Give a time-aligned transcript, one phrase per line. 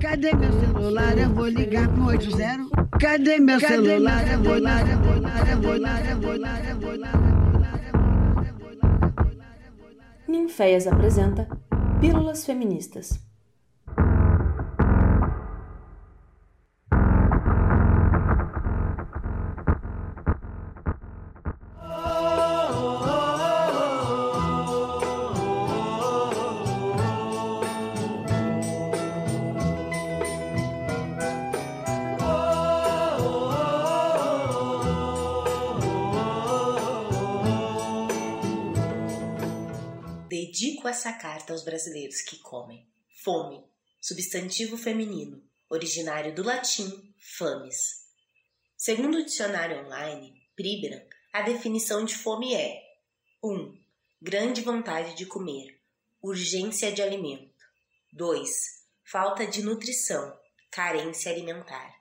[0.00, 1.18] Cadê meu celular?
[1.18, 2.98] Eu vou ligar pro 80.
[2.98, 4.26] Cadê meu celular?
[4.32, 7.20] Eu vou ligar, eu vou ligar, eu vou ligar, eu vou ligar, eu vou ligar.
[10.26, 11.46] Ninféias apresenta
[12.00, 13.29] Pílulas Feministas.
[41.50, 42.86] Aos brasileiros que comem.
[43.22, 43.64] Fome,
[44.00, 48.06] substantivo feminino, originário do latim fames.
[48.76, 52.82] Segundo o dicionário online, Pribram, a definição de fome é
[53.42, 53.52] 1.
[53.52, 53.78] Um,
[54.20, 55.80] grande vontade de comer,
[56.22, 57.50] urgência de alimento.
[58.12, 58.50] 2.
[59.04, 60.36] Falta de nutrição,
[60.70, 62.00] carência alimentar.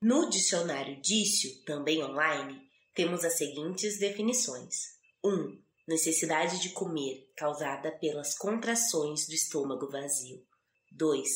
[0.00, 5.28] No dicionário Dício, também online, temos as seguintes definições: 1.
[5.28, 10.46] Um, necessidade de comer causada pelas contrações do estômago vazio.
[10.92, 11.26] 2.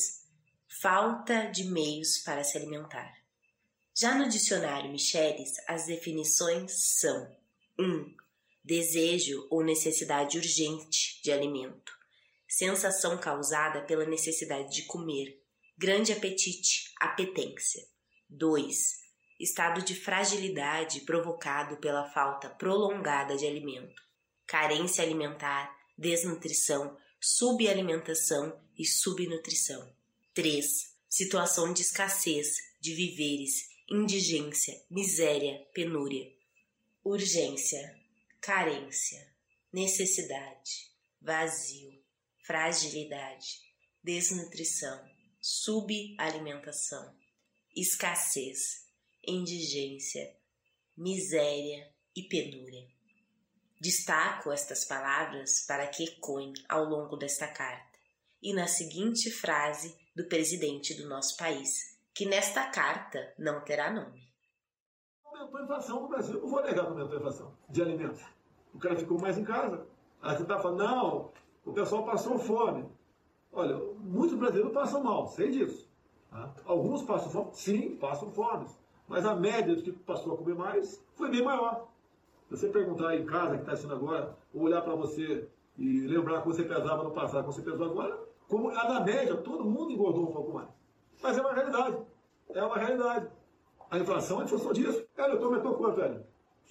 [0.79, 3.11] Falta de meios para se alimentar.
[3.95, 7.35] Já no dicionário Michelis, as definições são:
[7.79, 7.83] 1.
[7.83, 8.15] Um,
[8.63, 11.91] desejo ou necessidade urgente de alimento.
[12.47, 15.41] Sensação causada pela necessidade de comer.
[15.75, 17.87] Grande apetite, apetência.
[18.29, 19.01] 2.
[19.39, 24.03] Estado de fragilidade provocado pela falta prolongada de alimento
[24.45, 29.91] carência alimentar, desnutrição, subalimentação e subnutrição.
[30.33, 30.93] 3.
[31.09, 36.31] Situação de escassez de viveres, indigência, miséria, penúria.
[37.03, 37.99] Urgência,
[38.41, 39.25] carência,
[39.71, 42.03] necessidade, vazio,
[42.45, 43.61] fragilidade,
[44.03, 47.15] desnutrição, subalimentação,
[47.75, 48.87] escassez,
[49.25, 50.35] indigência,
[50.97, 52.92] miséria e penúria.
[53.83, 57.99] Destaco estas palavras para que ecoem ao longo desta carta
[58.41, 64.21] e na seguinte frase do presidente do nosso país, que nesta carta não terá nome.
[65.25, 66.39] Aumentou a inflação no Brasil.
[66.39, 68.21] Não vou negar que aumentou a inflação de alimentos.
[68.73, 69.85] O cara ficou mais em casa.
[70.21, 71.33] Aí você está falando, não,
[71.65, 72.89] o pessoal passou fome.
[73.51, 75.91] Olha, muitos brasileiros passam mal, sei disso.
[76.29, 76.55] Tá?
[76.63, 78.65] Alguns passam fome, sim, passam fome.
[79.09, 81.91] Mas a média do que passou a comer mais foi bem maior.
[82.53, 86.41] Se você perguntar em casa, que está assistindo agora, ou olhar para você e lembrar
[86.41, 89.91] como você pesava no passado, como você pesou agora, como a na média, todo mundo
[89.91, 90.69] engordou um pouco mais.
[91.23, 91.97] Mas é uma realidade.
[92.53, 93.27] É uma realidade.
[93.89, 95.03] A inflação é função disso.
[95.17, 96.23] É, eu aumentou quanto, velho?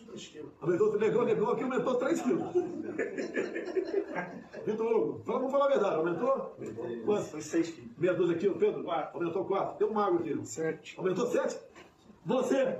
[0.07, 0.53] 3 quilos.
[0.61, 2.55] Aumentou, negou, negou, aqui aumentou 3 quilos.
[4.65, 6.57] Vitor Hugo, vamos falar a verdade, aumentou?
[7.05, 7.25] Quanto?
[7.25, 7.91] Foi 6 quilos.
[7.99, 8.85] Meia dúzia aqui, Pedro?
[8.85, 9.19] 4.
[9.19, 9.79] Aumentou 4.
[9.79, 10.47] Tem um mago aqui.
[10.47, 10.95] 7.
[10.97, 11.59] Aumentou 7?
[12.25, 12.79] Você!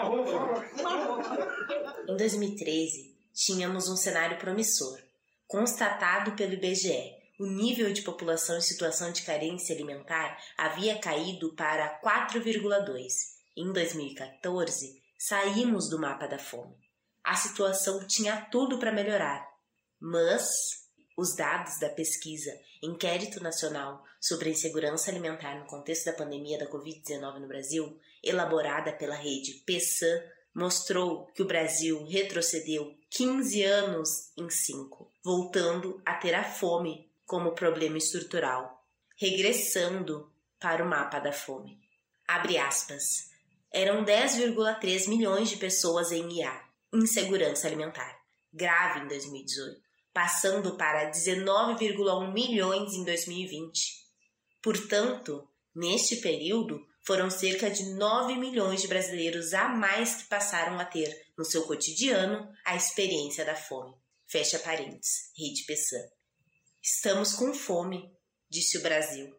[0.00, 0.40] Aumentou
[0.86, 2.14] mil.
[2.14, 4.98] Em 2013, tínhamos um cenário promissor.
[5.46, 12.00] Constatado pelo IBGE, o nível de população em situação de carência alimentar havia caído para
[12.00, 13.34] 4,2.
[13.56, 16.76] Em 2014, saímos do mapa da fome.
[17.22, 19.48] A situação tinha tudo para melhorar,
[19.98, 20.83] mas
[21.16, 22.50] os dados da pesquisa
[22.82, 28.92] Inquérito Nacional sobre a Insegurança Alimentar no Contexto da Pandemia da Covid-19 no Brasil, elaborada
[28.92, 30.22] pela rede PESAN,
[30.54, 37.54] mostrou que o Brasil retrocedeu 15 anos em 5, voltando a ter a fome como
[37.54, 38.84] problema estrutural,
[39.16, 41.80] regressando para o mapa da fome.
[42.26, 43.32] Abre aspas.
[43.72, 48.20] Eram 10,3 milhões de pessoas em IA, insegurança alimentar,
[48.52, 49.83] grave em 2018
[50.14, 54.04] passando para 19,1 milhões em 2020.
[54.62, 60.84] Portanto, neste período, foram cerca de 9 milhões de brasileiros a mais que passaram a
[60.84, 63.92] ter no seu cotidiano a experiência da fome.
[64.26, 66.06] Fecha parênteses, Rede Pessan.
[66.82, 68.10] Estamos com fome,
[68.48, 69.34] disse o Brasil.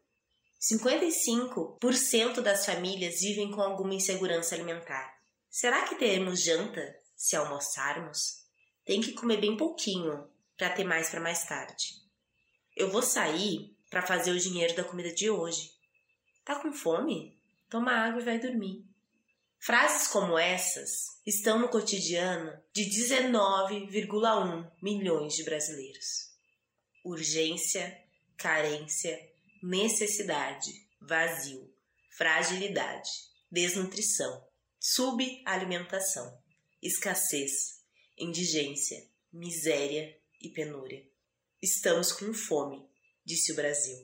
[0.61, 5.15] 55% das famílias vivem com alguma insegurança alimentar.
[5.49, 8.43] Será que teremos janta se almoçarmos?
[8.83, 12.05] Tem que comer bem pouquinho, para ter mais para mais tarde.
[12.75, 15.71] Eu vou sair para fazer o dinheiro da comida de hoje.
[16.43, 17.39] Tá com fome?
[17.69, 18.85] Toma água e vai dormir.
[19.57, 26.31] Frases como essas estão no cotidiano de 19,1 milhões de brasileiros.
[27.03, 28.03] Urgência,
[28.37, 29.17] carência,
[29.63, 31.73] necessidade, vazio,
[32.11, 33.09] fragilidade,
[33.49, 34.45] desnutrição,
[34.79, 36.37] subalimentação,
[36.81, 37.81] escassez,
[38.17, 41.03] indigência, miséria e penúria.
[41.61, 42.87] Estamos com fome,
[43.25, 43.97] disse o Brasil.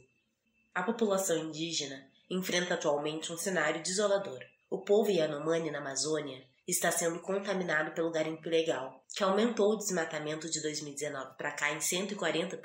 [0.73, 4.39] A população indígena enfrenta atualmente um cenário desolador.
[4.69, 10.49] O povo Yanomami na Amazônia está sendo contaminado pelo garimpo ilegal, que aumentou o desmatamento
[10.49, 12.59] de 2019 para cá em 140%.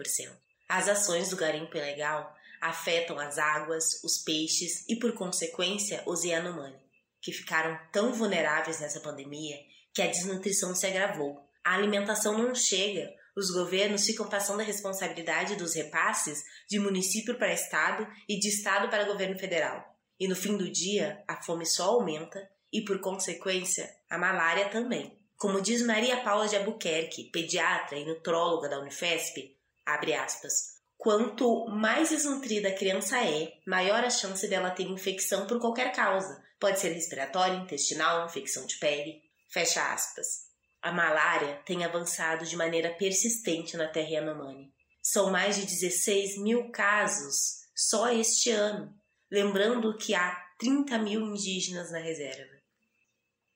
[0.68, 6.78] As ações do garimpo ilegal afetam as águas, os peixes e, por consequência, os Yanomami,
[7.20, 9.56] que ficaram tão vulneráveis nessa pandemia
[9.92, 11.44] que a desnutrição se agravou.
[11.64, 17.52] A alimentação não chega, os governos ficam passando a responsabilidade dos repasses de município para
[17.52, 19.94] estado e de estado para governo federal.
[20.18, 25.20] E no fim do dia, a fome só aumenta e, por consequência, a malária também.
[25.36, 29.54] Como diz Maria Paula de Albuquerque, pediatra e nutróloga da Unifesp,
[29.84, 35.60] abre aspas, Quanto mais desnutrida a criança é, maior a chance dela ter infecção por
[35.60, 36.42] qualquer causa.
[36.58, 39.22] Pode ser respiratória, intestinal, infecção de pele.
[39.48, 40.45] Fecha aspas.
[40.86, 44.72] A malária tem avançado de maneira persistente na terra Yanomami.
[45.02, 48.94] São mais de 16 mil casos só este ano,
[49.28, 52.54] lembrando que há 30 mil indígenas na reserva.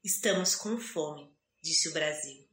[0.03, 1.33] Estamos com fome,
[1.63, 2.49] disse o Brasil.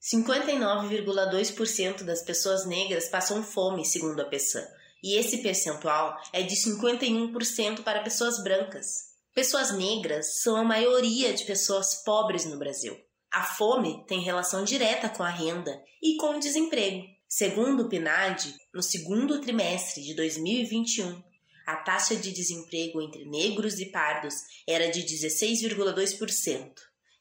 [0.00, 4.64] 59,2% das pessoas negras passam fome, segundo a PESAM,
[5.02, 9.10] e esse percentual é de 51% para pessoas brancas.
[9.34, 13.09] Pessoas negras são a maioria de pessoas pobres no Brasil.
[13.32, 17.06] A fome tem relação direta com a renda e com o desemprego.
[17.28, 21.22] Segundo o PNAD, no segundo trimestre de 2021,
[21.64, 24.34] a taxa de desemprego entre negros e pardos
[24.66, 26.72] era de 16,2%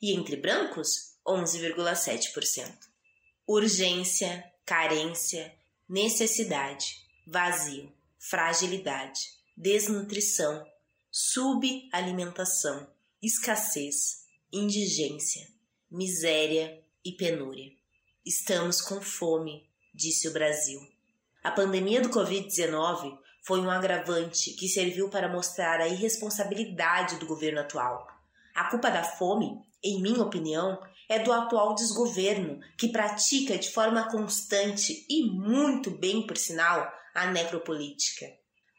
[0.01, 2.73] e entre brancos 11,7%.
[3.47, 5.53] Urgência, carência,
[5.87, 9.19] necessidade, vazio, fragilidade,
[9.55, 10.65] desnutrição,
[11.11, 12.91] subalimentação,
[13.21, 15.58] escassez, indigência,
[15.91, 17.71] miséria e penúria.
[18.25, 20.79] Estamos com fome, disse o Brasil.
[21.43, 27.61] A pandemia do Covid-19 foi um agravante que serviu para mostrar a irresponsabilidade do governo
[27.61, 28.05] atual.
[28.53, 34.11] A culpa da fome, em minha opinião, é do atual desgoverno, que pratica de forma
[34.11, 38.27] constante e muito bem, por sinal, a necropolítica.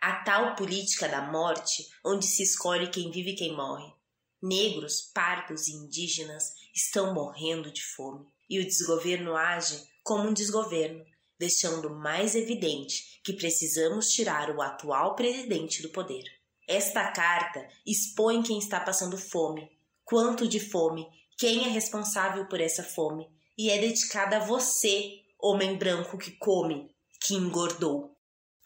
[0.00, 3.92] A tal política da morte, onde se escolhe quem vive e quem morre.
[4.40, 11.05] Negros, pardos e indígenas estão morrendo de fome, e o desgoverno age como um desgoverno,
[11.38, 16.25] deixando mais evidente que precisamos tirar o atual presidente do poder.
[16.67, 19.71] Esta carta expõe quem está passando fome,
[20.05, 21.06] quanto de fome
[21.37, 26.94] quem é responsável por essa fome e é dedicada a você, homem branco que come,
[27.21, 28.15] que engordou.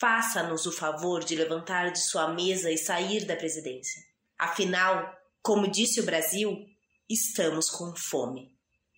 [0.00, 4.02] Faça-nos o favor de levantar de sua mesa e sair da presidência.
[4.36, 6.66] Afinal, como disse o Brasil,
[7.08, 8.52] estamos com fome.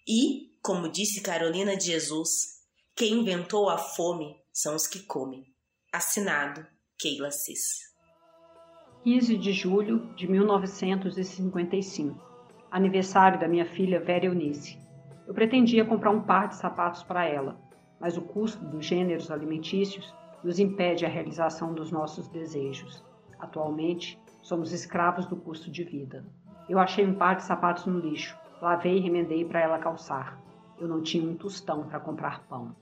[0.07, 2.63] E, como disse Carolina de Jesus,
[2.95, 5.45] quem inventou a fome são os que comem.
[5.93, 6.67] Assinado
[6.99, 7.87] Keila Cis.
[9.03, 12.27] 15 de julho de 1955
[12.71, 14.79] aniversário da minha filha Vera Eunice.
[15.27, 17.59] Eu pretendia comprar um par de sapatos para ela,
[17.99, 20.15] mas o custo dos gêneros alimentícios
[20.45, 23.03] nos impede a realização dos nossos desejos.
[23.39, 26.25] Atualmente, somos escravos do custo de vida.
[26.69, 30.41] Eu achei um par de sapatos no lixo, lavei e remendei para ela calçar.
[30.79, 32.75] Eu não tinha um tostão para comprar pão.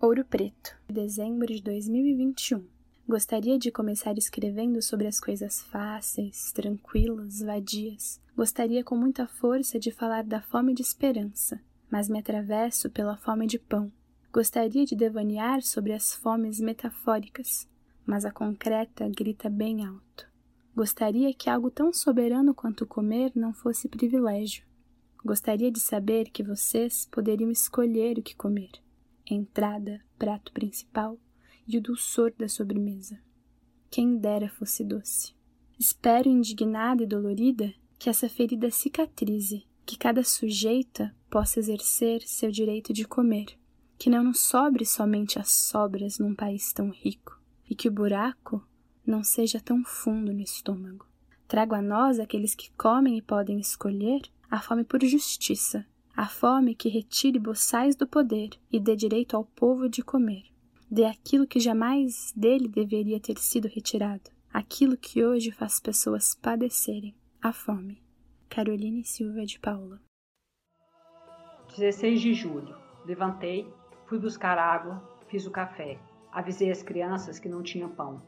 [0.00, 2.66] Ouro Preto, dezembro de 2021.
[3.06, 8.20] Gostaria de começar escrevendo sobre as coisas fáceis, tranquilas, vadias.
[8.36, 11.60] Gostaria com muita força de falar da fome de esperança,
[11.90, 13.92] mas me atravesso pela fome de pão.
[14.32, 17.68] Gostaria de devanear sobre as fomes metafóricas,
[18.06, 20.29] mas a concreta grita bem alto.
[20.74, 24.64] Gostaria que algo tão soberano quanto comer não fosse privilégio.
[25.24, 28.70] Gostaria de saber que vocês poderiam escolher o que comer:
[29.28, 31.18] entrada, prato principal
[31.66, 33.18] e o dulçor da sobremesa.
[33.90, 35.34] Quem dera fosse doce.
[35.78, 42.92] Espero, indignada e dolorida, que essa ferida cicatrize, que cada sujeita possa exercer seu direito
[42.92, 43.58] de comer,
[43.98, 48.66] que não nos sobre somente as sobras num país tão rico, e que o buraco
[49.10, 51.04] não seja tão fundo no estômago.
[51.48, 55.84] Trago a nós, aqueles que comem e podem escolher, a fome por justiça,
[56.16, 60.44] a fome que retire boçais do poder e dê direito ao povo de comer,
[60.88, 67.14] dê aquilo que jamais dele deveria ter sido retirado, aquilo que hoje faz pessoas padecerem,
[67.42, 68.00] a fome.
[68.48, 70.00] Caroline Silva de Paula.
[71.76, 72.76] 16 de julho.
[73.04, 73.66] Levantei,
[74.06, 76.00] fui buscar água, fiz o café.
[76.32, 78.20] Avisei as crianças que não tinham pão,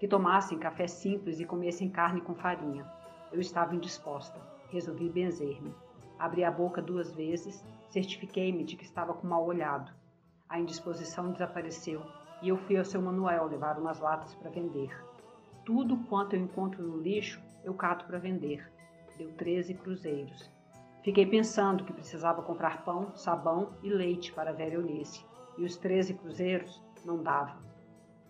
[0.00, 2.90] que tomassem café simples e comessem carne com farinha.
[3.30, 4.40] Eu estava indisposta.
[4.70, 5.74] Resolvi benzer-me.
[6.18, 9.92] Abri a boca duas vezes, certifiquei-me de que estava com mal olhado
[10.48, 12.02] A indisposição desapareceu
[12.42, 14.90] e eu fui ao seu Manuel levar umas latas para vender.
[15.66, 18.66] Tudo quanto eu encontro no lixo, eu cato para vender.
[19.18, 20.50] Deu 13 cruzeiros.
[21.02, 25.24] Fiquei pensando que precisava comprar pão, sabão e leite para a velha Eunice,
[25.58, 27.60] e os 13 cruzeiros não davam.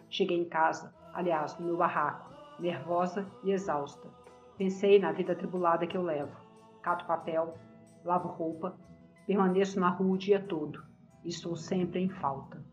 [0.09, 4.09] Cheguei em casa, aliás, no meu barraco, nervosa e exausta.
[4.57, 6.37] Pensei na vida atribulada que eu levo.
[6.83, 7.59] Cato papel,
[8.05, 8.79] lavo roupa,
[9.26, 10.85] permaneço na rua o dia todo
[11.25, 12.64] e estou sempre em falta.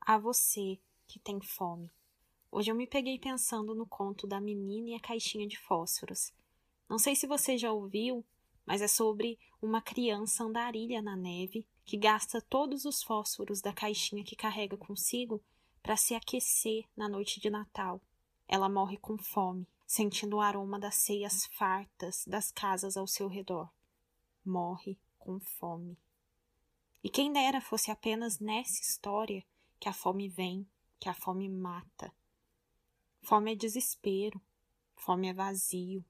[0.00, 1.90] A você que tem fome.
[2.50, 6.32] Hoje eu me peguei pensando no conto da menina e a caixinha de fósforos.
[6.88, 8.24] Não sei se você já ouviu,
[8.66, 14.24] mas é sobre uma criança andarilha na neve que gasta todos os fósforos da caixinha
[14.24, 15.42] que carrega consigo
[15.82, 18.00] para se aquecer na noite de Natal.
[18.46, 23.70] Ela morre com fome, sentindo o aroma das ceias fartas das casas ao seu redor.
[24.44, 25.96] Morre com fome.
[27.02, 29.44] E quem dera fosse apenas nessa história
[29.78, 30.68] que a fome vem,
[30.98, 32.12] que a fome mata.
[33.22, 34.40] Fome é desespero,
[34.94, 36.04] fome é vazio.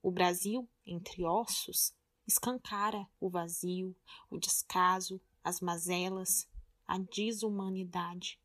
[0.00, 1.92] O Brasil, entre ossos,
[2.26, 3.96] escancara o vazio,
[4.30, 6.48] o descaso, as mazelas,
[6.86, 8.38] a desumanidade.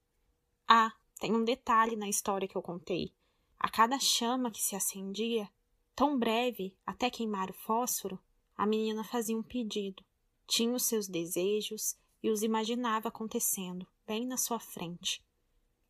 [0.76, 3.14] Ah, tem um detalhe na história que eu contei.
[3.60, 5.48] A cada chama que se acendia,
[5.96, 8.20] tão breve até queimar o fósforo,
[8.58, 10.04] a menina fazia um pedido.
[10.48, 15.24] Tinha os seus desejos e os imaginava acontecendo bem na sua frente.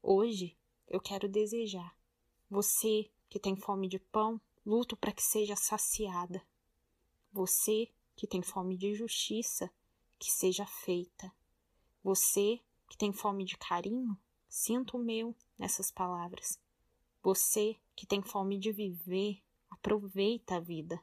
[0.02, 0.54] Hoje
[0.86, 1.96] eu quero desejar.
[2.50, 6.46] Você que tem fome de pão, luto para que seja saciada.
[7.32, 9.72] Você que tem fome de justiça,
[10.20, 11.32] que seja feita.
[12.04, 12.60] Você
[12.90, 14.20] que tem fome de carinho,
[14.54, 16.62] sinto o meu nessas palavras.
[17.24, 21.02] Você que tem fome de viver, aproveita a vida.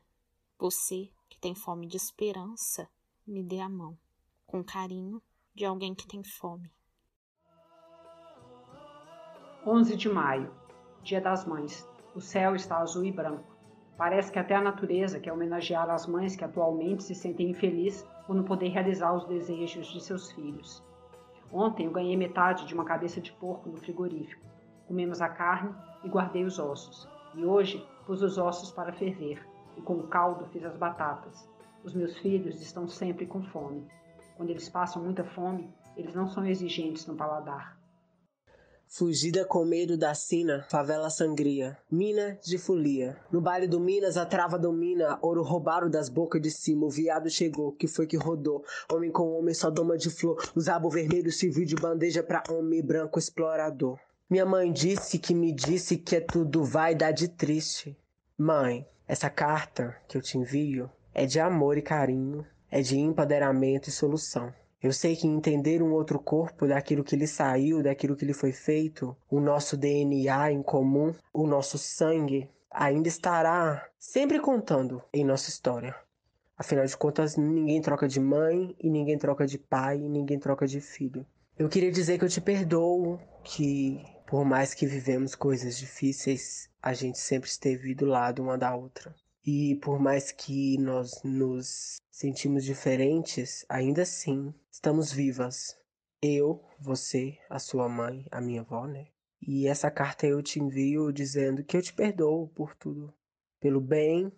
[0.57, 2.88] Você que tem fome de esperança,
[3.26, 3.99] me dê a mão,
[4.47, 5.21] com carinho
[5.52, 6.71] de alguém que tem fome.
[9.66, 10.54] 11 de maio,
[11.02, 11.85] Dia das Mães.
[12.14, 13.57] O céu está azul e branco.
[13.97, 18.37] Parece que até a natureza quer homenagear as mães que atualmente se sentem infelizes por
[18.37, 20.88] não poder realizar os desejos de seus filhos.
[21.52, 24.45] Ontem eu ganhei metade de uma cabeça de porco no frigorífico.
[24.87, 27.09] Comemos a carne e guardei os ossos.
[27.35, 29.45] E hoje pus os ossos para ferver
[29.76, 31.49] e com o caldo fiz as batatas.
[31.83, 33.87] Os meus filhos estão sempre com fome.
[34.37, 37.79] Quando eles passam muita fome, eles não são exigentes no paladar.
[38.92, 43.16] Fugida com medo da sina, favela sangria, mina de folia.
[43.30, 47.30] No baile do Minas, a trava domina, ouro roubaram das bocas de cima, o viado
[47.30, 48.64] chegou, que foi que rodou.
[48.92, 52.82] Homem com homem, só doma de flor, o zabo vermelho serviu de bandeja pra homem
[52.82, 53.97] branco explorador.
[54.28, 57.97] Minha mãe disse que me disse que é tudo vai dar de triste.
[58.37, 63.88] Mãe, essa carta que eu te envio é de amor e carinho, é de empoderamento
[63.88, 64.52] e solução.
[64.82, 68.50] Eu sei que entender um outro corpo daquilo que lhe saiu, daquilo que lhe foi
[68.50, 75.50] feito, o nosso DNA em comum, o nosso sangue, ainda estará sempre contando em nossa
[75.50, 75.94] história.
[76.56, 80.66] Afinal de contas, ninguém troca de mãe e ninguém troca de pai e ninguém troca
[80.66, 81.26] de filho.
[81.58, 86.94] Eu queria dizer que eu te perdoo, que por mais que vivemos coisas difíceis, a
[86.94, 89.14] gente sempre esteve do lado uma da outra.
[89.44, 95.76] E por mais que nós nos sentimos diferentes, ainda assim estamos vivas.
[96.23, 99.06] Eu, você, a sua mãe, a minha avó, né?
[99.40, 103.14] E essa carta eu te envio dizendo que eu te perdoo por tudo.
[103.59, 104.30] Pelo bem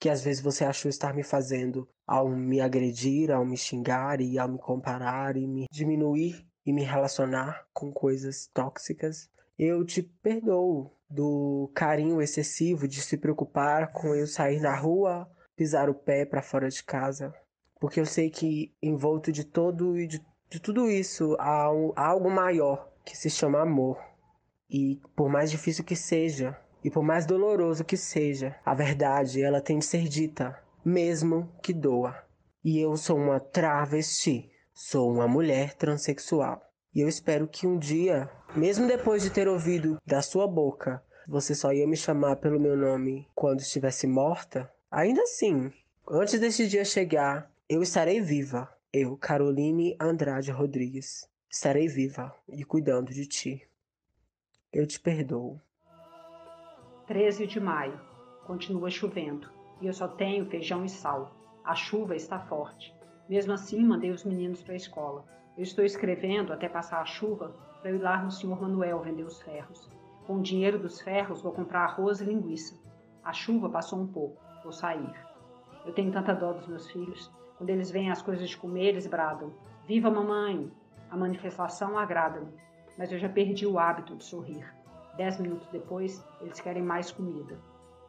[0.00, 4.38] que às vezes você achou estar me fazendo ao me agredir, ao me xingar e
[4.38, 10.92] ao me comparar e me diminuir e me relacionar com coisas tóxicas eu te perdoo
[11.10, 16.42] do carinho excessivo de se preocupar com eu sair na rua, pisar o pé para
[16.42, 17.32] fora de casa,
[17.80, 22.06] porque eu sei que envolto de todo e de, de tudo isso há, um, há
[22.06, 23.98] algo maior que se chama amor.
[24.68, 29.60] E por mais difícil que seja, e por mais doloroso que seja, a verdade ela
[29.60, 32.14] tem de ser dita, mesmo que doa.
[32.62, 36.60] E eu sou uma travesti, sou uma mulher transexual.
[36.94, 41.54] E eu espero que um dia, mesmo depois de ter ouvido da sua boca, você
[41.54, 45.72] só ia me chamar pelo meu nome quando estivesse morta, ainda assim,
[46.08, 48.68] antes desse dia chegar, eu estarei viva.
[48.90, 53.68] Eu, Caroline Andrade Rodrigues, estarei viva e cuidando de ti.
[54.72, 55.60] Eu te perdoo.
[57.06, 58.00] 13 de maio.
[58.46, 59.50] Continua chovendo
[59.82, 61.36] e eu só tenho feijão e sal.
[61.62, 62.94] A chuva está forte.
[63.28, 65.26] Mesmo assim, mandei os meninos para a escola.
[65.58, 69.42] Eu estou escrevendo até passar a chuva para ir lá no senhor Manuel vender os
[69.42, 69.90] ferros.
[70.24, 72.80] Com o dinheiro dos ferros vou comprar arroz e linguiça.
[73.24, 75.12] A chuva passou um pouco, vou sair.
[75.84, 77.28] Eu tenho tanta dó dos meus filhos.
[77.56, 79.52] Quando eles veem as coisas de comer, eles bradam:
[79.84, 80.70] Viva mamãe!
[81.10, 82.54] A manifestação agrada-me,
[82.96, 84.64] mas eu já perdi o hábito de sorrir.
[85.16, 87.58] Dez minutos depois, eles querem mais comida.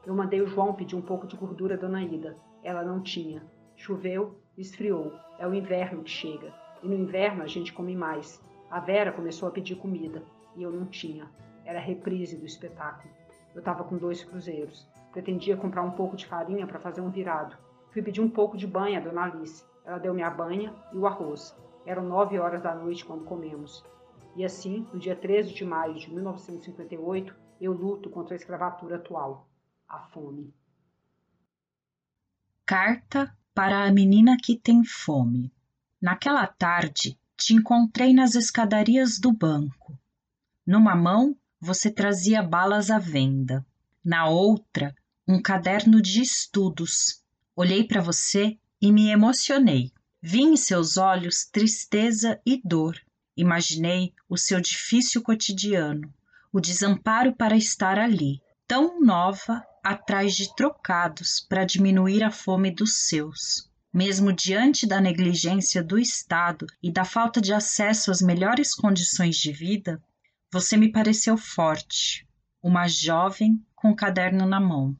[0.05, 2.37] Eu mandei o João pedir um pouco de gordura da Dona Ida.
[2.63, 3.41] Ela não tinha.
[3.75, 5.13] Choveu, esfriou.
[5.39, 6.53] É o inverno que chega.
[6.81, 8.41] E no inverno a gente come mais.
[8.69, 10.23] A Vera começou a pedir comida
[10.55, 11.29] e eu não tinha.
[11.65, 13.13] Era reprise do espetáculo.
[13.53, 14.87] Eu estava com dois cruzeiros.
[15.11, 17.57] Pretendia comprar um pouco de farinha para fazer um virado.
[17.91, 19.63] Fui pedir um pouco de banha à Dona Alice.
[19.85, 21.55] Ela deu-me a banha e o arroz.
[21.85, 23.83] Eram nove horas da noite quando comemos.
[24.35, 29.49] E assim, no dia 13 de maio de 1958, eu luto contra a escravatura atual,
[29.87, 30.53] a fome.
[32.65, 35.51] Carta para a menina que tem fome.
[36.01, 39.99] Naquela tarde, te encontrei nas escadarias do banco.
[40.65, 43.65] Numa mão, você trazia balas à venda.
[44.03, 44.95] Na outra,
[45.27, 47.21] um caderno de estudos.
[47.53, 49.91] Olhei para você e me emocionei.
[50.21, 52.97] Vi em seus olhos tristeza e dor.
[53.35, 56.13] Imaginei o seu difícil cotidiano,
[56.51, 63.07] o desamparo para estar ali, tão nova, atrás de trocados para diminuir a fome dos
[63.07, 63.68] seus.
[63.93, 69.51] Mesmo diante da negligência do Estado e da falta de acesso às melhores condições de
[69.51, 70.01] vida,
[70.51, 72.27] você me pareceu forte,
[72.61, 74.95] uma jovem com um caderno na mão.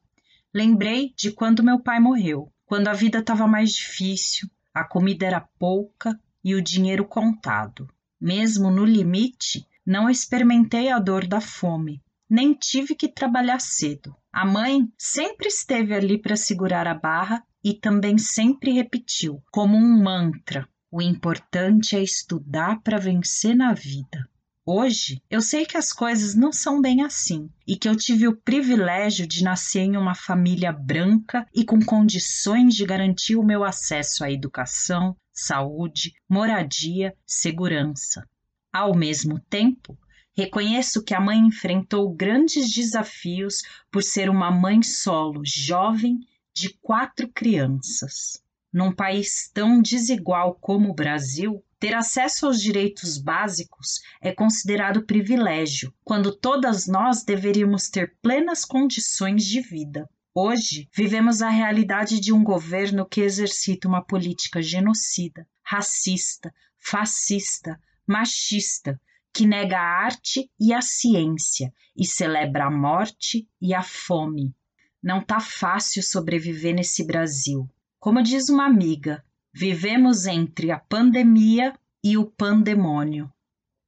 [0.52, 5.48] Lembrei de quando meu pai morreu, quando a vida estava mais difícil, a comida era
[5.58, 7.88] pouca e o dinheiro contado.
[8.20, 14.16] Mesmo no limite, não experimentei a dor da fome, nem tive que trabalhar cedo.
[14.32, 20.02] A mãe sempre esteve ali para segurar a barra e também sempre repetiu, como um
[20.02, 24.28] mantra: o importante é estudar para vencer na vida.
[24.66, 28.36] Hoje, eu sei que as coisas não são bem assim e que eu tive o
[28.36, 34.22] privilégio de nascer em uma família branca e com condições de garantir o meu acesso
[34.22, 38.28] à educação, saúde, moradia, segurança.
[38.72, 39.98] Ao mesmo tempo,
[40.36, 46.20] reconheço que a mãe enfrentou grandes desafios por ser uma mãe solo, jovem,
[46.54, 48.42] de quatro crianças.
[48.72, 55.92] Num país tão desigual como o Brasil, ter acesso aos direitos básicos é considerado privilégio,
[56.04, 60.08] quando todas nós deveríamos ter plenas condições de vida.
[60.34, 69.00] Hoje, vivemos a realidade de um governo que exercita uma política genocida, racista, fascista, machista,
[69.32, 74.54] que nega a arte e a ciência e celebra a morte e a fome.
[75.02, 77.68] Não tá fácil sobreviver nesse Brasil.
[77.98, 83.32] Como diz uma amiga, vivemos entre a pandemia e o pandemônio.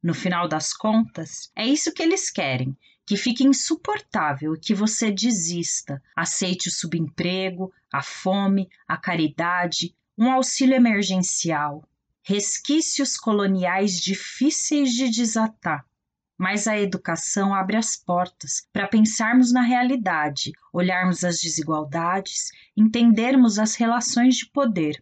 [0.02, 6.02] No final das contas, é isso que eles querem: que fique insuportável que você desista,
[6.16, 11.86] aceite o subemprego, a fome, a caridade, um auxílio emergencial,
[12.22, 15.86] resquícios coloniais difíceis de desatar.
[16.42, 23.76] Mas a educação abre as portas para pensarmos na realidade, olharmos as desigualdades, entendermos as
[23.76, 25.00] relações de poder.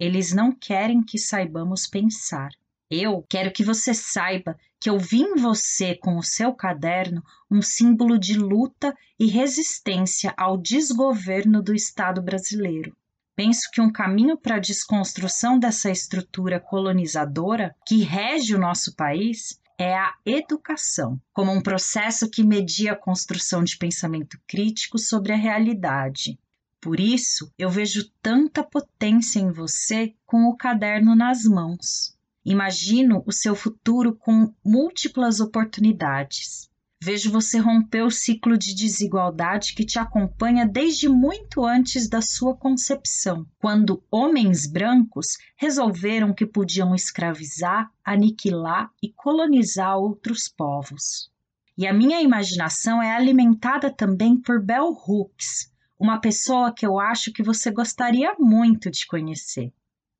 [0.00, 2.50] Eles não querem que saibamos pensar.
[2.90, 7.62] Eu quero que você saiba que eu vi em você com o seu caderno um
[7.62, 12.96] símbolo de luta e resistência ao desgoverno do Estado brasileiro.
[13.36, 19.59] Penso que um caminho para a desconstrução dessa estrutura colonizadora que rege o nosso país
[19.82, 25.36] é a educação, como um processo que media a construção de pensamento crítico sobre a
[25.36, 26.38] realidade.
[26.82, 32.14] Por isso, eu vejo tanta potência em você com o caderno nas mãos.
[32.44, 36.69] Imagino o seu futuro com múltiplas oportunidades.
[37.02, 42.54] Vejo você romper o ciclo de desigualdade que te acompanha desde muito antes da sua
[42.54, 51.32] concepção, quando homens brancos resolveram que podiam escravizar, aniquilar e colonizar outros povos.
[51.74, 57.32] E a minha imaginação é alimentada também por Bell Hooks, uma pessoa que eu acho
[57.32, 59.72] que você gostaria muito de conhecer.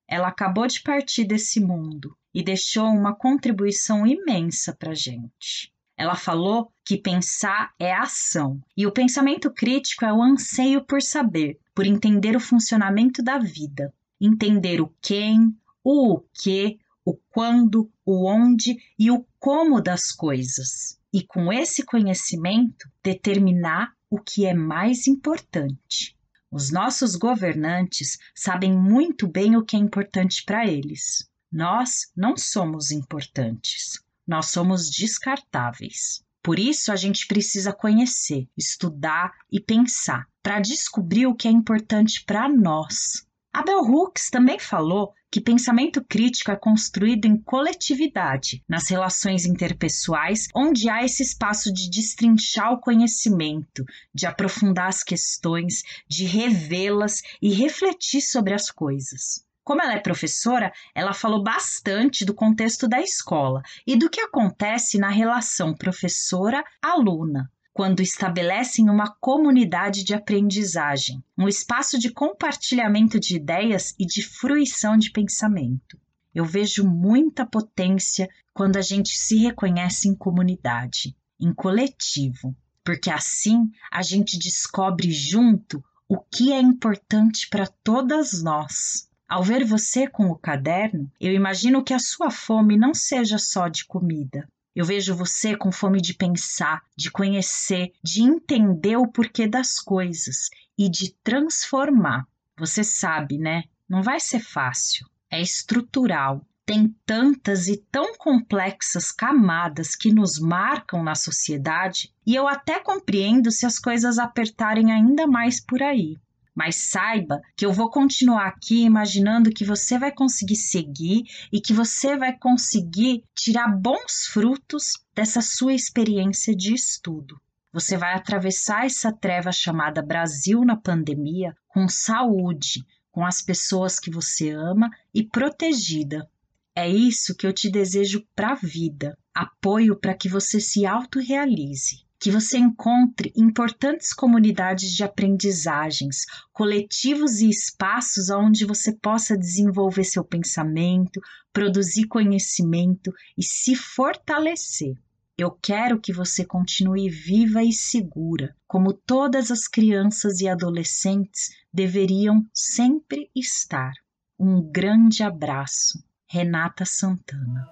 [0.09, 5.71] Ela acabou de partir desse mundo e deixou uma contribuição imensa para gente.
[6.00, 11.60] Ela falou que pensar é ação e o pensamento crítico é o anseio por saber,
[11.74, 18.78] por entender o funcionamento da vida, entender o quem, o que, o quando, o onde
[18.98, 20.98] e o como das coisas.
[21.12, 26.16] E com esse conhecimento, determinar o que é mais importante.
[26.50, 31.28] Os nossos governantes sabem muito bem o que é importante para eles.
[31.52, 36.23] Nós não somos importantes, nós somos descartáveis.
[36.40, 42.23] Por isso a gente precisa conhecer, estudar e pensar para descobrir o que é importante
[42.25, 43.27] para nós.
[43.53, 50.47] A Bell Hooks também falou que pensamento crítico é construído em coletividade, nas relações interpessoais,
[50.55, 57.53] onde há esse espaço de destrinchar o conhecimento, de aprofundar as questões, de revê-las e
[57.53, 59.45] refletir sobre as coisas.
[59.70, 64.98] Como ela é professora, ela falou bastante do contexto da escola e do que acontece
[64.98, 73.94] na relação professora-aluna quando estabelecem uma comunidade de aprendizagem, um espaço de compartilhamento de ideias
[73.96, 75.96] e de fruição de pensamento.
[76.35, 83.70] Eu vejo muita potência quando a gente se reconhece em comunidade, em coletivo, porque assim
[83.88, 89.09] a gente descobre junto o que é importante para todas nós.
[89.31, 93.69] Ao ver você com o caderno, eu imagino que a sua fome não seja só
[93.69, 99.47] de comida, eu vejo você com fome de pensar, de conhecer, de entender o porquê
[99.47, 102.27] das coisas e de transformar.
[102.59, 103.64] Você sabe, né?
[103.88, 105.07] Não vai ser fácil.
[105.31, 106.45] É estrutural.
[106.64, 113.51] Tem tantas e tão complexas camadas que nos marcam na sociedade, e eu até compreendo
[113.51, 116.16] se as coisas apertarem ainda mais por aí.
[116.62, 121.73] Mas saiba que eu vou continuar aqui imaginando que você vai conseguir seguir e que
[121.73, 127.40] você vai conseguir tirar bons frutos dessa sua experiência de estudo.
[127.73, 134.11] Você vai atravessar essa treva chamada Brasil na pandemia com saúde, com as pessoas que
[134.11, 136.29] você ama e protegida.
[136.77, 139.16] É isso que eu te desejo para a vida.
[139.35, 147.48] Apoio para que você se autorrealize que você encontre importantes comunidades de aprendizagens, coletivos e
[147.48, 151.18] espaços onde você possa desenvolver seu pensamento,
[151.50, 154.94] produzir conhecimento e se fortalecer.
[155.38, 162.44] Eu quero que você continue viva e segura, como todas as crianças e adolescentes deveriam
[162.52, 163.92] sempre estar.
[164.38, 166.04] Um grande abraço.
[166.28, 167.66] Renata Santana.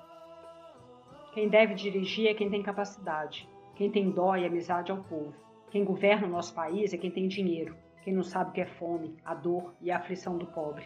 [1.34, 3.46] Quem deve dirigir é quem tem capacidade
[3.78, 5.32] quem tem dó e amizade ao povo.
[5.70, 7.76] Quem governa o nosso país é quem tem dinheiro.
[8.02, 10.84] Quem não sabe o que é fome, a dor e a aflição do pobre.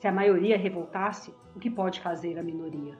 [0.00, 2.96] Se a maioria revoltar-se, o que pode fazer a minoria?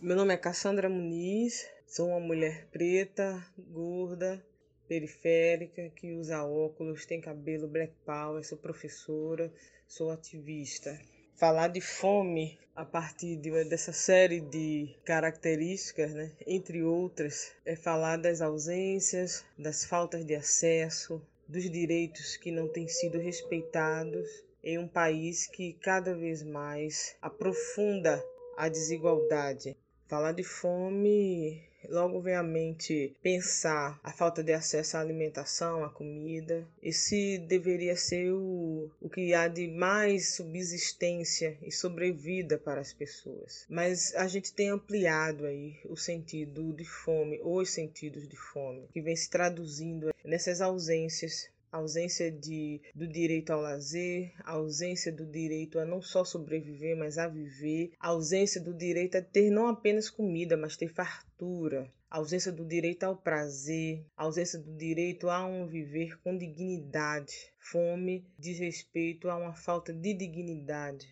[0.00, 4.40] Meu nome é Cassandra Muniz, sou uma mulher preta, gorda,
[4.86, 9.52] periférica, que usa óculos, tem cabelo black power, sou professora,
[9.88, 10.96] sou ativista
[11.38, 16.32] falar de fome a partir de, dessa série de características, né?
[16.44, 22.88] entre outras, é falar das ausências, das faltas de acesso, dos direitos que não têm
[22.88, 24.28] sido respeitados
[24.64, 28.20] em um país que cada vez mais aprofunda
[28.56, 29.76] a desigualdade.
[30.08, 35.90] Falar de fome logo vem à mente pensar a falta de acesso à alimentação, à
[35.90, 36.66] comida.
[36.82, 43.66] Esse deveria ser o, o que há de mais subsistência e sobrevida para as pessoas.
[43.68, 49.00] Mas a gente tem ampliado aí o sentido de fome, os sentidos de fome, que
[49.00, 55.84] vem se traduzindo nessas ausências ausência de, do direito ao lazer, ausência do direito a
[55.84, 60.76] não só sobreviver, mas a viver, ausência do direito a ter não apenas comida, mas
[60.76, 67.52] ter fartura, ausência do direito ao prazer, ausência do direito a um viver com dignidade.
[67.58, 71.06] Fome diz respeito a uma falta de dignidade,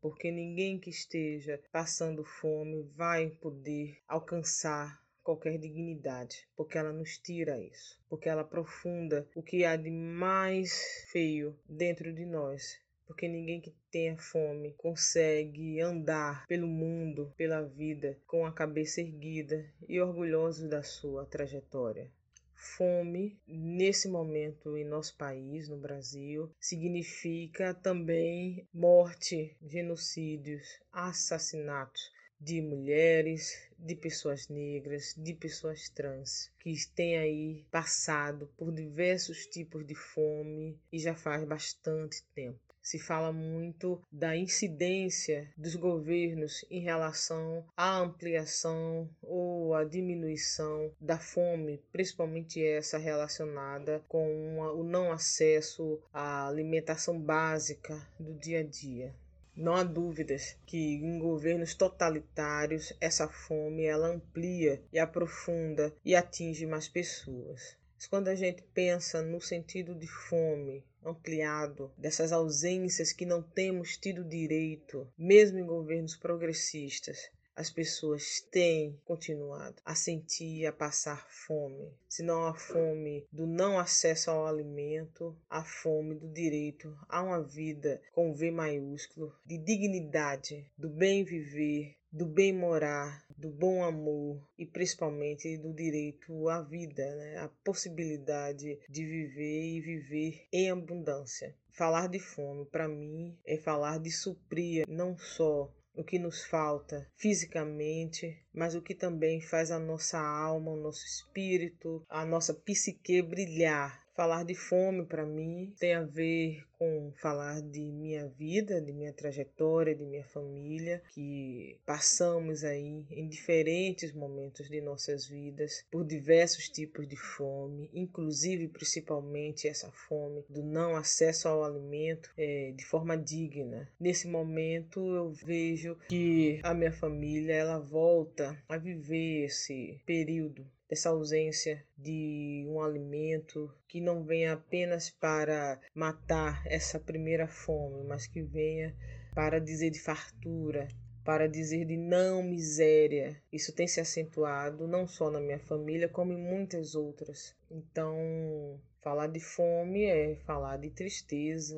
[0.00, 7.58] porque ninguém que esteja passando fome vai poder alcançar qualquer dignidade, porque ela nos tira
[7.58, 12.80] isso, porque ela aprofunda o que há de mais feio dentro de nós.
[13.06, 19.66] Porque ninguém que tenha fome consegue andar pelo mundo, pela vida, com a cabeça erguida
[19.88, 22.10] e orgulhoso da sua trajetória.
[22.54, 32.10] Fome, nesse momento em nosso país, no Brasil, significa também morte, genocídios, assassinatos
[32.44, 39.86] de mulheres, de pessoas negras, de pessoas trans, que têm aí passado por diversos tipos
[39.86, 42.58] de fome e já faz bastante tempo.
[42.82, 51.16] Se fala muito da incidência dos governos em relação à ampliação ou à diminuição da
[51.16, 59.14] fome, principalmente essa relacionada com o não acesso à alimentação básica do dia a dia.
[59.54, 66.64] Não há dúvidas que em governos totalitários essa fome ela amplia e aprofunda e atinge
[66.64, 67.76] mais pessoas.
[67.94, 73.96] Mas quando a gente pensa no sentido de fome ampliado, dessas ausências que não temos
[73.96, 81.26] tido direito, mesmo em governos progressistas, as pessoas têm continuado a sentir e a passar
[81.28, 87.22] fome, se não a fome do não acesso ao alimento, a fome do direito a
[87.22, 93.82] uma vida com V maiúsculo, de dignidade, do bem viver, do bem morar, do bom
[93.82, 97.38] amor e principalmente do direito à vida, né?
[97.38, 101.54] a possibilidade de viver e viver em abundância.
[101.70, 107.06] Falar de fome, para mim, é falar de suprir não só o que nos falta
[107.16, 113.20] fisicamente, mas o que também faz a nossa alma, o nosso espírito, a nossa psique
[113.22, 118.92] brilhar Falar de fome para mim tem a ver com falar de minha vida, de
[118.92, 126.04] minha trajetória, de minha família, que passamos aí em diferentes momentos de nossas vidas por
[126.04, 132.84] diversos tipos de fome, inclusive principalmente essa fome do não acesso ao alimento é, de
[132.84, 133.88] forma digna.
[133.98, 141.08] Nesse momento eu vejo que a minha família ela volta a viver esse período essa
[141.08, 148.42] ausência de um alimento que não venha apenas para matar essa primeira fome, mas que
[148.42, 148.94] venha
[149.34, 150.86] para dizer de fartura,
[151.24, 153.42] para dizer de não miséria.
[153.50, 157.56] Isso tem se acentuado não só na minha família, como em muitas outras.
[157.70, 161.74] Então, falar de fome é falar de tristeza,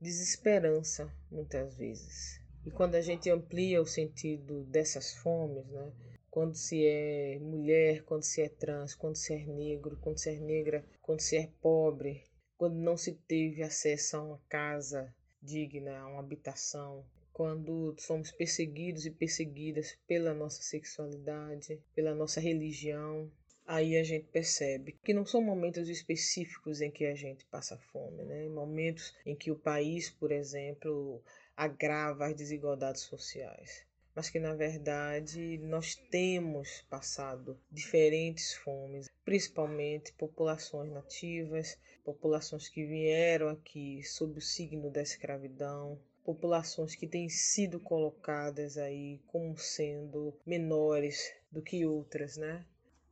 [0.00, 2.40] desesperança, muitas vezes.
[2.64, 5.90] E quando a gente amplia o sentido dessas fomes, né?
[6.32, 10.40] Quando se é mulher, quando se é trans, quando se é negro, quando se é
[10.40, 12.24] negra, quando se é pobre,
[12.56, 19.04] quando não se teve acesso a uma casa digna, a uma habitação, quando somos perseguidos
[19.04, 23.30] e perseguidas pela nossa sexualidade, pela nossa religião,
[23.66, 28.24] aí a gente percebe que não são momentos específicos em que a gente passa fome,
[28.24, 28.48] né?
[28.48, 31.22] Momentos em que o país, por exemplo,
[31.54, 40.92] agrava as desigualdades sociais mas que na verdade nós temos passado diferentes fomes, principalmente populações
[40.92, 48.76] nativas, populações que vieram aqui sob o signo da escravidão, populações que têm sido colocadas
[48.76, 52.64] aí como sendo menores do que outras, né?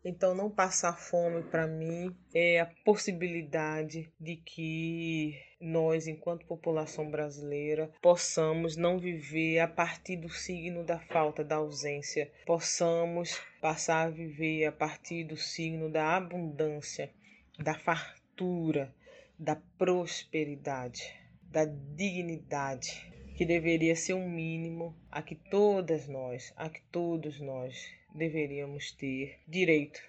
[0.03, 7.93] Então, não passar fome para mim é a possibilidade de que nós, enquanto população brasileira,
[8.01, 14.65] possamos não viver a partir do signo da falta, da ausência, possamos passar a viver
[14.65, 17.11] a partir do signo da abundância,
[17.59, 18.95] da fartura,
[19.39, 26.81] da prosperidade, da dignidade, que deveria ser um mínimo a que todas nós, a que
[26.91, 30.01] todos nós deveríamos ter direito.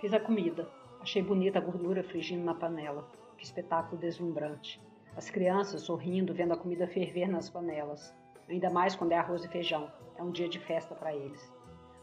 [0.00, 0.68] Fiz a comida.
[1.00, 3.08] Achei bonita a gordura frigindo na panela.
[3.36, 4.80] Que espetáculo deslumbrante.
[5.16, 8.14] As crianças sorrindo vendo a comida ferver nas panelas.
[8.48, 9.90] Ainda mais quando é arroz e feijão.
[10.16, 11.52] É um dia de festa para eles.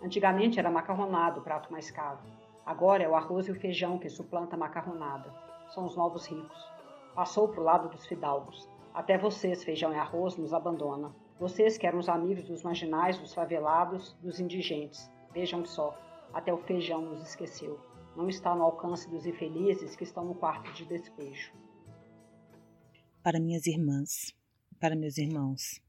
[0.02, 2.20] Antigamente era macarronado o prato mais caro.
[2.66, 5.34] Agora é o arroz e o feijão que suplanta a macarronada.
[5.70, 6.72] São os novos ricos.
[7.16, 8.70] Passou pro lado dos fidalgos.
[8.94, 11.14] Até vocês, feijão e arroz, nos abandona.
[11.40, 15.10] Vocês que eram os amigos dos marginais, dos favelados, dos indigentes.
[15.34, 15.98] Vejam só,
[16.34, 17.80] até o feijão nos esqueceu.
[18.14, 21.54] Não está no alcance dos infelizes que estão no quarto de despejo.
[23.24, 24.36] Para minhas irmãs,
[24.82, 25.82] para meus irmãos,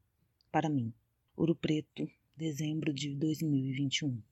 [0.53, 0.95] para mim.
[1.37, 4.23] Ouro Preto, dezembro de 2021.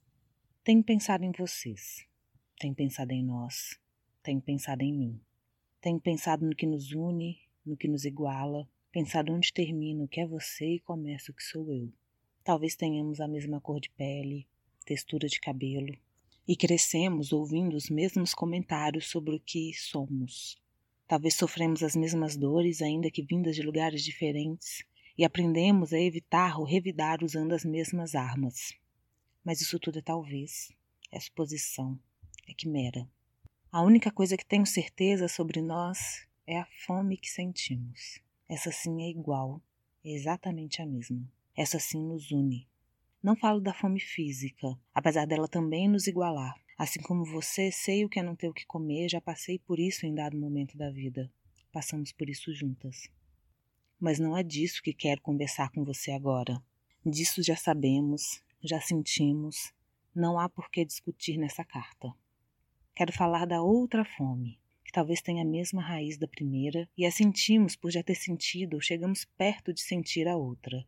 [0.63, 2.07] Tenho pensado em vocês.
[2.61, 3.77] Tenho pensado em nós.
[4.23, 5.21] Tenho pensado em mim.
[5.81, 10.21] Tenho pensado no que nos une, no que nos iguala, pensado onde termina o que
[10.21, 11.89] é você e começa o que sou eu.
[12.43, 14.45] Talvez tenhamos a mesma cor de pele,
[14.85, 15.97] textura de cabelo,
[16.49, 20.61] e crescemos ouvindo os mesmos comentários sobre o que somos.
[21.07, 24.83] Talvez sofremos as mesmas dores, ainda que vindas de lugares diferentes,
[25.17, 28.77] e aprendemos a evitar ou revidar usando as mesmas armas.
[29.45, 30.73] Mas isso tudo é talvez,
[31.13, 31.97] é suposição,
[32.49, 33.09] é quimera.
[33.71, 38.27] A única coisa que tenho certeza sobre nós é a fome que sentimos.
[38.49, 39.61] Essa sim é igual,
[40.03, 41.31] é exatamente a mesma.
[41.55, 42.67] Essa sim nos une.
[43.23, 46.55] Não falo da fome física, apesar dela também nos igualar.
[46.79, 49.79] Assim como você, sei o que é não ter o que comer, já passei por
[49.79, 51.31] isso em dado momento da vida.
[51.71, 53.11] Passamos por isso juntas.
[54.01, 56.63] Mas não é disso que quero conversar com você agora.
[57.05, 59.75] Disso já sabemos, já sentimos,
[60.15, 62.15] não há por que discutir nessa carta.
[62.95, 64.59] Quero falar da outra fome,
[64.99, 68.81] talvez tenha a mesma raiz da primeira, e a sentimos por já ter sentido ou
[68.81, 70.85] chegamos perto de sentir a outra.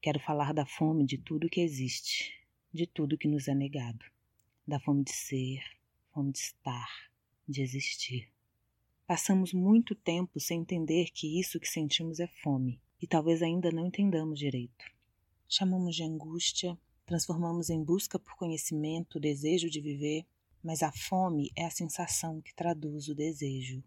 [0.00, 2.32] Quero falar da fome de tudo que existe,
[2.72, 4.04] de tudo que nos é negado,
[4.64, 5.64] da fome de ser,
[6.14, 7.10] fome de estar,
[7.48, 8.28] de existir.
[9.04, 13.88] Passamos muito tempo sem entender que isso que sentimos é fome, e talvez ainda não
[13.88, 14.84] entendamos direito.
[15.48, 20.24] chamamos de angústia, transformamos em busca por conhecimento, desejo de viver,
[20.62, 23.82] mas a fome é a sensação que traduz o desejo.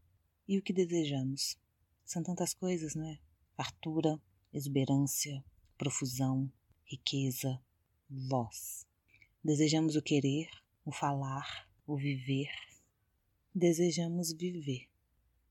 [0.48, 1.58] E o que desejamos?
[2.04, 3.20] São tantas coisas, não é?
[3.56, 4.20] Fartura,
[4.52, 5.44] exuberância,
[5.78, 6.52] profusão,
[6.86, 7.62] riqueza,
[8.10, 8.86] voz.
[9.44, 10.48] Desejamos o querer,
[10.86, 12.50] o falar, o viver.
[13.54, 14.88] Desejamos viver.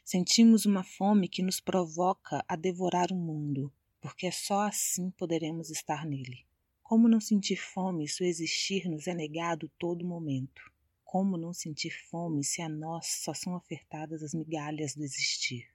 [0.04, 6.04] Sentimos uma fome que nos provoca a devorar o mundo, porque só assim poderemos estar
[6.04, 6.44] nele.
[6.82, 10.71] Como não sentir fome se o existir nos é negado todo momento?
[11.12, 15.68] Como não sentir fome se a nós só são ofertadas as migalhas do existir?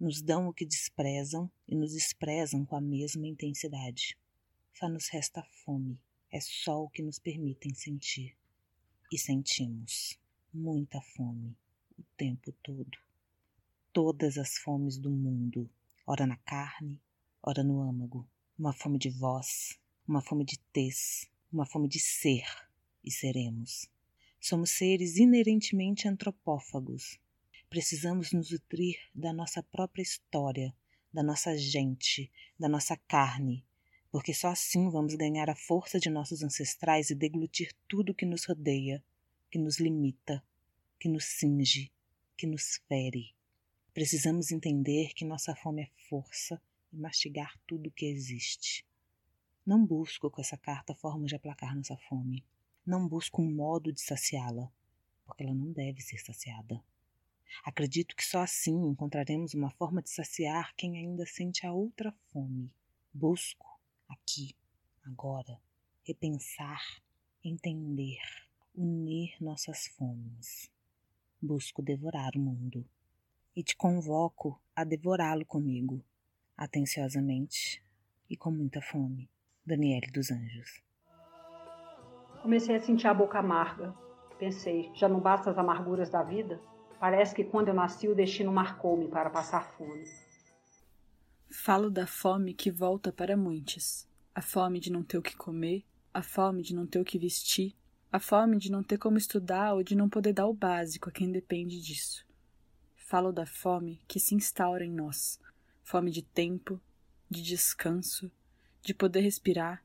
[0.00, 4.18] Nos dão o que desprezam e nos desprezam com a mesma intensidade.
[4.74, 6.00] Só nos resta fome,
[6.32, 8.36] é só o que nos permitem sentir.
[9.12, 10.18] E sentimos
[10.52, 11.56] muita fome
[11.96, 12.98] o tempo todo
[13.92, 15.70] todas as fomes do mundo,
[16.04, 17.00] ora na carne,
[17.40, 22.42] ora no âmago, uma fome de voz, uma fome de tez, uma fome de ser
[23.04, 23.88] e seremos.
[24.44, 27.16] Somos seres inerentemente antropófagos.
[27.70, 30.74] Precisamos nos nutrir da nossa própria história,
[31.12, 32.28] da nossa gente,
[32.58, 33.64] da nossa carne,
[34.10, 38.44] porque só assim vamos ganhar a força de nossos ancestrais e deglutir tudo que nos
[38.44, 39.00] rodeia,
[39.48, 40.42] que nos limita,
[40.98, 41.92] que nos cinge,
[42.36, 43.32] que nos fere.
[43.94, 46.60] Precisamos entender que nossa fome é força
[46.92, 48.84] e mastigar tudo o que existe.
[49.64, 52.44] Não busco com essa carta formas de aplacar nossa fome.
[52.84, 54.72] Não busco um modo de saciá-la,
[55.24, 56.82] porque ela não deve ser saciada.
[57.64, 62.72] Acredito que só assim encontraremos uma forma de saciar quem ainda sente a outra fome.
[63.14, 64.56] Busco, aqui,
[65.04, 65.60] agora,
[66.02, 66.82] repensar,
[67.44, 68.20] entender,
[68.74, 70.68] unir nossas fomes.
[71.40, 72.84] Busco devorar o mundo
[73.54, 76.04] e te convoco a devorá-lo comigo,
[76.56, 77.80] atenciosamente
[78.28, 79.30] e com muita fome.
[79.64, 80.82] Daniele dos Anjos.
[82.42, 83.94] Comecei a sentir a boca amarga.
[84.36, 86.60] Pensei, já não basta as amarguras da vida?
[86.98, 90.04] Parece que quando eu nasci o destino marcou-me para passar fome.
[91.48, 94.08] Falo da fome que volta para muitos.
[94.34, 97.16] A fome de não ter o que comer, a fome de não ter o que
[97.16, 97.76] vestir,
[98.10, 101.12] a fome de não ter como estudar ou de não poder dar o básico a
[101.12, 102.26] quem depende disso.
[102.96, 105.38] Falo da fome que se instaura em nós,
[105.84, 106.80] fome de tempo,
[107.30, 108.32] de descanso,
[108.82, 109.84] de poder respirar,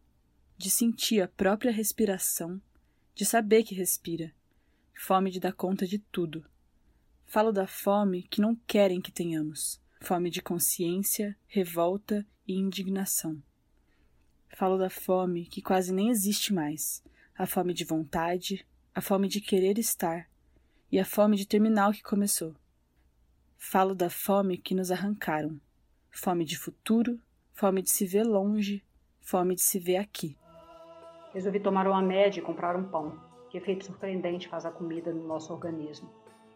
[0.58, 2.60] de sentir a própria respiração,
[3.14, 4.34] de saber que respira,
[4.96, 6.44] fome de dar conta de tudo.
[7.26, 13.42] Falo da fome que não querem que tenhamos, fome de consciência, revolta e indignação.
[14.56, 17.04] Falo da fome que quase nem existe mais,
[17.38, 18.66] a fome de vontade,
[18.96, 20.28] a fome de querer estar
[20.92, 22.56] e a fome de terminar o que começou.
[23.58, 25.60] Falo da fome que nos arrancaram.
[26.10, 27.20] Fome de futuro,
[27.54, 28.84] fome de se ver longe,
[29.20, 30.36] fome de se ver aqui.
[31.34, 33.20] Resolvi tomar uma média e comprar um pão.
[33.50, 36.10] Que efeito surpreendente faz a comida no nosso organismo.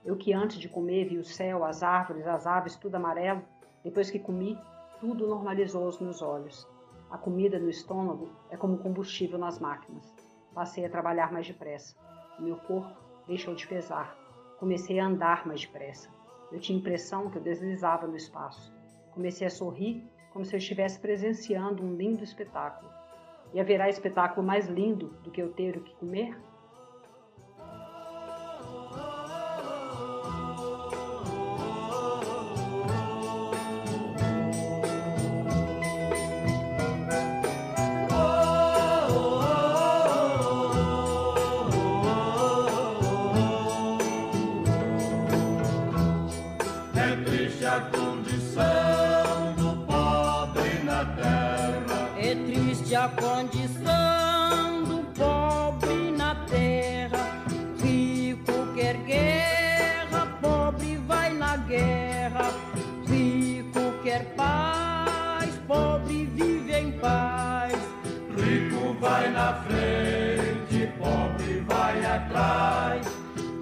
[0.03, 3.43] Eu que antes de comer vi o céu, as árvores, as aves, tudo amarelo,
[3.83, 4.57] depois que comi,
[4.99, 6.67] tudo normalizou aos meus olhos.
[7.09, 10.13] A comida no estômago é como combustível nas máquinas.
[10.53, 11.95] Passei a trabalhar mais depressa.
[12.39, 12.95] O meu corpo
[13.27, 14.17] deixou de pesar.
[14.59, 16.09] Comecei a andar mais depressa.
[16.51, 18.73] Eu tinha a impressão que eu deslizava no espaço.
[19.11, 23.00] Comecei a sorrir como se eu estivesse presenciando um lindo espetáculo.
[23.53, 26.37] E haverá espetáculo mais lindo do que eu ter o que comer?
[53.01, 57.43] A condição do pobre na terra.
[57.81, 62.51] Rico quer guerra, pobre vai na guerra.
[63.07, 67.73] Rico quer paz, pobre vive em paz.
[68.37, 73.07] Rico vai na frente, pobre vai atrás.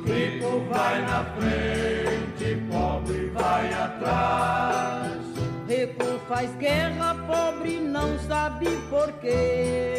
[0.05, 5.19] Rico vai na frente, pobre vai atrás.
[5.65, 8.48] Rico faz guerra, pobre não sabe
[8.89, 9.97] porquê.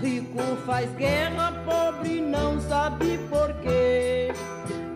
[0.00, 4.32] Rico faz guerra, pobre não sabe porquê.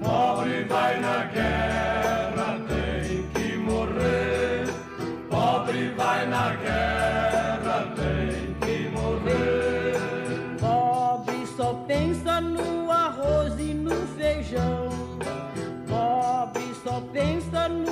[0.01, 4.67] Pobre vai na guerra, tem que morrer.
[5.29, 9.99] Pobre vai na guerra, tem que morrer.
[10.61, 14.89] Pobre só pensa no arroz e no feijão.
[15.89, 17.92] Pobre só pensa no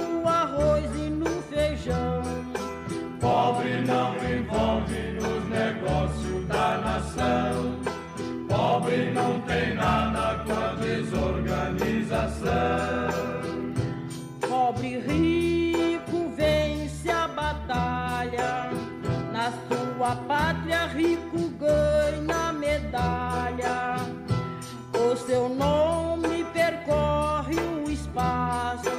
[7.21, 7.77] organização.
[8.49, 12.51] Pobre não tem nada com a desorganização.
[14.41, 18.71] Pobre rico vence a batalha.
[19.33, 23.97] Na sua pátria, rico ganha medalha.
[24.95, 28.91] O seu nome percorre o espaço.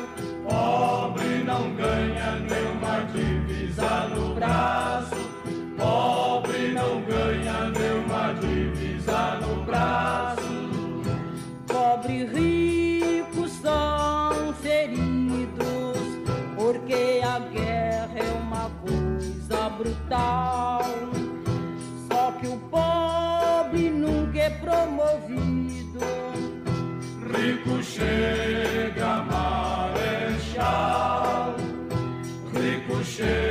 [0.47, 5.15] Pobre não ganha nenhuma divisa no braço.
[5.78, 8.11] Pobre não ganha nenhuma.
[20.12, 20.82] Brutal.
[22.12, 25.99] Só que o pobre nunca é promovido.
[27.32, 29.24] Rico chega,
[30.03, 30.66] marechal.
[32.53, 33.50] Rico chega,